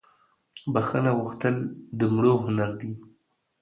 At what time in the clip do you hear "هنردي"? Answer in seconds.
2.45-2.91